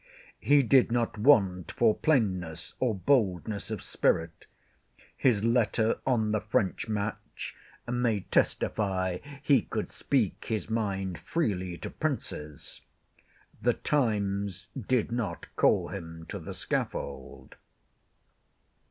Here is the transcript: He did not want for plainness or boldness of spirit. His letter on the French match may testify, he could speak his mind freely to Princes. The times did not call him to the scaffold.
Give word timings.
He 0.39 0.63
did 0.63 0.91
not 0.91 1.19
want 1.19 1.73
for 1.73 1.93
plainness 1.93 2.73
or 2.79 2.95
boldness 2.95 3.69
of 3.69 3.83
spirit. 3.83 4.47
His 5.15 5.43
letter 5.43 5.99
on 6.07 6.31
the 6.31 6.41
French 6.41 6.89
match 6.89 7.55
may 7.87 8.21
testify, 8.21 9.19
he 9.43 9.61
could 9.61 9.91
speak 9.91 10.45
his 10.45 10.71
mind 10.71 11.19
freely 11.19 11.77
to 11.77 11.91
Princes. 11.91 12.81
The 13.61 13.73
times 13.73 14.65
did 14.75 15.11
not 15.11 15.45
call 15.55 15.89
him 15.89 16.25
to 16.29 16.39
the 16.39 16.55
scaffold. 16.55 17.53